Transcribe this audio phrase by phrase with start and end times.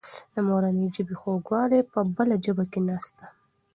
[0.33, 3.25] د مورنۍ ژبې خوږوالی په بله ژبه کې نسته.